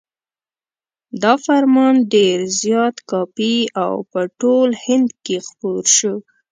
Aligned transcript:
دا 1.23 1.33
فرمان 1.45 1.95
ډېر 2.13 2.37
زیات 2.61 2.95
کاپي 3.11 3.57
او 3.83 3.93
په 4.11 4.21
ټول 4.39 4.69
هند 4.85 5.09
کې 5.25 5.37
خپور 5.47 5.83
شو. 5.97 6.15